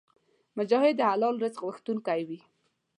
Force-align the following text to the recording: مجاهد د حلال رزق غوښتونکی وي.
مجاهد 0.57 0.95
د 0.97 1.01
حلال 1.11 1.35
رزق 1.43 1.61
غوښتونکی 1.65 2.21
وي. 2.27 2.39